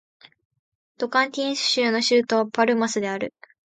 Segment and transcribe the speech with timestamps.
[0.97, 3.35] トカンティンス州の州都はパルマスである